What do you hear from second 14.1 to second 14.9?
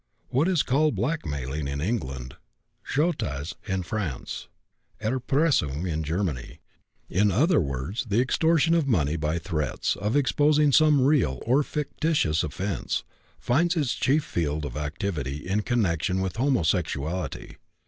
field of